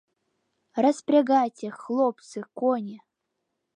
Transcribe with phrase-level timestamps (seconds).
[0.85, 2.97] Роспрягайте, хлопцы, кони!..